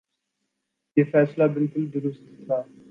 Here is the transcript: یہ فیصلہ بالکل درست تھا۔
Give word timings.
یہ 0.97 1.03
فیصلہ 1.11 1.43
بالکل 1.53 1.93
درست 1.93 2.23
تھا۔ 2.47 2.61